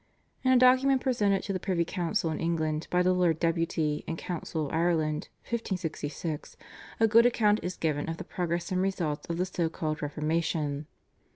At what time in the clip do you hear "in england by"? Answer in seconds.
2.31-3.03